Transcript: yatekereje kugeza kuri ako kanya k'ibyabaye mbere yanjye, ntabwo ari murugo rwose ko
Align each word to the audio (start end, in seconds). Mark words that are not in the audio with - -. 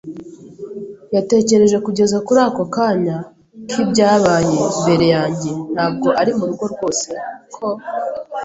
yatekereje 1.15 1.77
kugeza 1.85 2.17
kuri 2.25 2.39
ako 2.47 2.63
kanya 2.75 3.17
k'ibyabaye 3.69 4.57
mbere 4.81 5.05
yanjye, 5.15 5.51
ntabwo 5.73 6.07
ari 6.21 6.31
murugo 6.37 6.65
rwose 6.73 7.09
ko 7.55 7.67